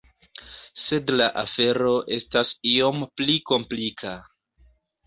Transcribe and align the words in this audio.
Sed 0.83 1.13
la 1.21 1.27
afero 1.43 1.93
estas 2.17 2.55
iom 2.73 3.07
pli 3.21 3.39
komplika. 3.53 4.17